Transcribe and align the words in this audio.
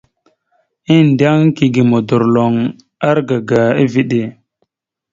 Endena 0.95 1.53
kige 1.57 1.81
modorloŋ 1.91 2.53
argaga 3.09 3.61
eveɗe. 3.83 4.21